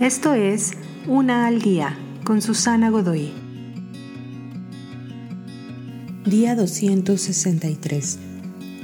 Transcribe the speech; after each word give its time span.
Esto 0.00 0.34
es 0.34 0.72
Una 1.06 1.46
al 1.46 1.62
Día 1.62 1.96
con 2.22 2.42
Susana 2.42 2.90
Godoy. 2.90 3.32
Día 6.26 6.54
263. 6.54 8.18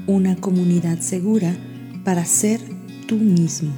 Una 0.06 0.36
comunidad 0.36 1.00
segura 1.00 1.54
para 2.02 2.24
ser 2.24 2.60
tú 3.06 3.16
mismo. 3.16 3.74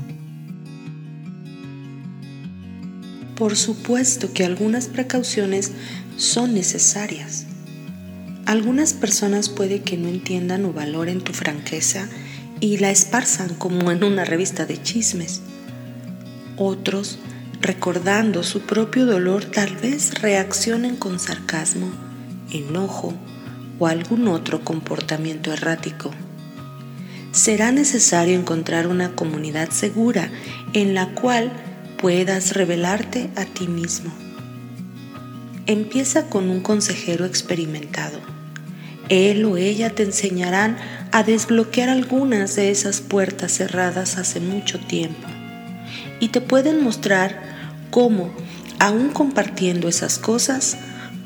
Por 3.35 3.57
supuesto 3.57 4.33
que 4.33 4.45
algunas 4.45 4.87
precauciones 4.87 5.73
son 6.17 6.55
necesarias. 6.55 7.47
Algunas 8.47 8.93
personas 8.93 9.49
puede 9.49 9.83
que 9.83 9.97
no 9.97 10.07
entiendan 10.07 10.65
o 10.67 10.73
valoren 10.73 11.21
tu 11.21 11.33
franqueza 11.33 12.09
y 12.61 12.77
la 12.77 12.93
esparzan 12.93 13.57
como 13.57 13.91
en 13.91 14.05
una 14.05 14.25
revista 14.25 14.67
de 14.67 14.81
chismes. 14.81 15.43
Otros, 16.57 17.19
recordando 17.61 18.45
su 18.45 18.61
propio 18.61 19.07
dolor, 19.07 19.45
tal 19.45 19.75
vez 19.75 20.21
reaccionen 20.23 20.95
con 20.95 21.19
sarcasmo, 21.19 21.91
enojo 22.53 23.13
o 23.81 23.89
algún 23.89 24.29
otro 24.29 24.61
comportamiento 24.61 25.53
errático. 25.53 26.13
Será 27.33 27.73
necesario 27.73 28.39
encontrar 28.39 28.87
una 28.87 29.17
comunidad 29.17 29.71
segura 29.71 30.31
en 30.75 30.95
la 30.95 31.13
cual 31.15 31.51
puedas 31.99 32.55
revelarte 32.55 33.31
a 33.35 33.47
ti 33.47 33.67
mismo. 33.67 34.13
Empieza 35.67 36.29
con 36.29 36.51
un 36.51 36.61
consejero 36.61 37.25
experimentado. 37.25 38.21
Él 39.09 39.45
o 39.45 39.57
ella 39.57 39.91
te 39.91 40.05
enseñarán 40.05 40.77
a 41.11 41.25
desbloquear 41.25 41.89
algunas 41.89 42.55
de 42.55 42.71
esas 42.71 43.01
puertas 43.01 43.51
cerradas 43.51 44.19
hace 44.19 44.39
mucho 44.39 44.79
tiempo 44.79 45.34
y 46.21 46.29
te 46.29 46.41
pueden 46.41 46.83
mostrar 46.83 47.43
cómo, 47.91 48.33
aún 48.79 49.11
compartiendo 49.11 49.89
esas 49.89 50.19
cosas, 50.19 50.77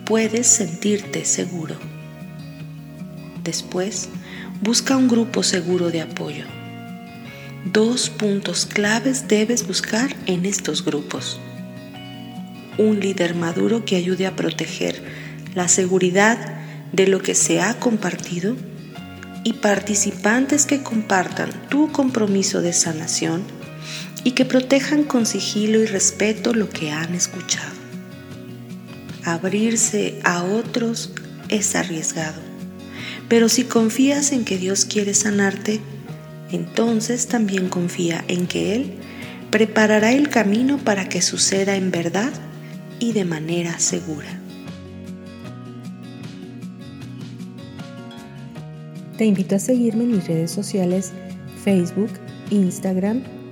puedes 0.05 0.47
sentirte 0.47 1.25
seguro. 1.25 1.77
Después, 3.45 4.09
busca 4.63 4.97
un 4.97 5.09
grupo 5.09 5.43
seguro 5.43 5.91
de 5.91 6.03
apoyo. 6.03 6.45
Dos 7.73 8.09
puntos 8.11 8.67
claves 8.67 9.29
debes 9.29 9.67
buscar 9.67 10.15
en 10.27 10.47
estos 10.47 10.85
grupos. 10.85 11.41
Un 12.79 13.01
líder 13.01 13.35
maduro 13.35 13.85
que 13.85 13.97
ayude 13.97 14.27
a 14.27 14.37
proteger 14.37 15.03
la 15.55 15.69
seguridad 15.69 16.59
de 16.93 17.07
lo 17.07 17.21
que 17.21 17.35
se 17.35 17.61
ha 17.61 17.79
compartido 17.79 18.57
y 19.45 19.55
participantes 19.55 20.67
que 20.67 20.83
compartan 20.83 21.51
tu 21.69 21.91
compromiso 21.93 22.61
de 22.61 22.73
sanación 22.73 23.43
y 24.25 24.33
que 24.33 24.45
protejan 24.45 25.05
con 25.05 25.27
sigilo 25.27 25.81
y 25.83 25.87
respeto 25.87 26.55
lo 26.55 26.69
que 26.69 26.91
han 26.91 27.15
escuchado. 27.15 27.77
Abrirse 29.25 30.19
a 30.25 30.43
otros 30.43 31.13
es 31.49 31.75
arriesgado, 31.75 32.41
pero 33.29 33.49
si 33.49 33.65
confías 33.65 34.33
en 34.33 34.45
que 34.45 34.59
Dios 34.59 34.85
quiere 34.85 35.15
sanarte, 35.15 35.81
entonces 36.51 37.27
también 37.27 37.69
confía 37.69 38.25
en 38.29 38.47
que 38.47 38.75
Él 38.75 38.95
preparará 39.51 40.13
el 40.13 40.29
camino 40.29 40.79
para 40.79 41.09
que 41.09 41.23
suceda 41.23 41.77
en 41.77 41.91
verdad 41.91 42.33
y 42.99 43.13
de 43.13 43.25
manera 43.25 43.79
segura. 43.79 44.29
Te 49.17 49.25
invito 49.25 49.57
a 49.57 49.59
seguirme 49.59 50.05
en 50.05 50.13
mis 50.13 50.27
redes 50.27 50.51
sociales 50.51 51.13
Facebook, 51.65 52.11
Instagram 52.51 53.38